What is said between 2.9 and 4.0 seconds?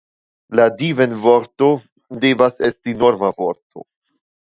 norma vorto.